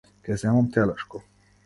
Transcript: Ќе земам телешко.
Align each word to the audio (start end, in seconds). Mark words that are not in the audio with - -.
Ќе 0.27 0.37
земам 0.43 0.69
телешко. 0.77 1.21